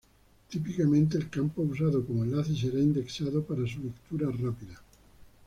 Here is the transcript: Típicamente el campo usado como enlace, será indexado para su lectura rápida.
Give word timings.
Típicamente 0.49 1.15
el 1.15 1.29
campo 1.29 1.61
usado 1.61 2.03
como 2.03 2.23
enlace, 2.23 2.55
será 2.55 2.79
indexado 2.79 3.43
para 3.45 3.67
su 3.67 3.81
lectura 3.83 4.31
rápida. 4.31 4.81